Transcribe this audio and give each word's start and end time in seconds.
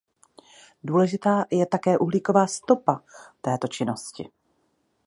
Důležitá 0.83 1.45
je 1.51 1.65
také 1.65 1.97
uhlíková 1.97 2.47
"stopa" 2.47 3.03
této 3.41 3.67
činnosti. 3.67 4.29